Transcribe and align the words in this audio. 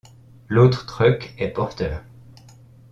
L'autre 0.49 0.87
truck 0.87 1.35
est 1.37 1.49
porteur. 1.49 2.01